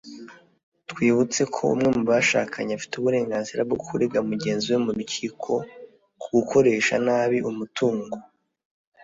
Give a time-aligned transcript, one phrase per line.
[0.89, 5.51] twibutse ko umwe mu bashakanye afite uburenganzira bwo kurega mugenzi we mu rukiko
[6.21, 8.15] ku gukoresha nabi umutungo